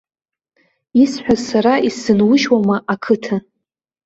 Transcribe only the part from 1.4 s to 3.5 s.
сара исзынужьуама, ақыҭа?